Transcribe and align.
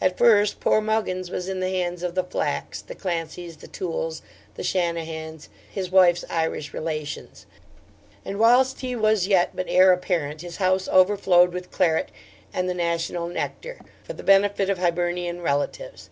At 0.00 0.16
first, 0.16 0.60
poor 0.60 0.80
Muggins 0.80 1.32
was 1.32 1.46
the 1.46 1.50
in 1.50 1.58
the 1.58 1.68
hands 1.68 2.04
of 2.04 2.14
the 2.14 2.22
Flacks, 2.22 2.80
the 2.80 2.94
Clancys, 2.94 3.56
the 3.56 3.66
Tooles, 3.66 4.22
the 4.54 4.62
Shanahans, 4.62 5.48
his 5.68 5.90
wife's 5.90 6.24
Irish 6.30 6.72
relations; 6.72 7.44
and 8.24 8.38
whilst 8.38 8.82
he 8.82 8.94
was 8.94 9.26
yet 9.26 9.50
but 9.56 9.66
heir 9.68 9.90
apparent, 9.92 10.42
his 10.42 10.58
house 10.58 10.86
overflowed 10.86 11.52
with 11.52 11.72
claret 11.72 12.10
and 12.52 12.68
the 12.68 12.74
national 12.74 13.26
nectar, 13.26 13.80
for 14.04 14.12
the 14.12 14.22
benefit 14.22 14.70
of 14.70 14.78
Hibernian 14.78 15.42
relatives. 15.42 16.08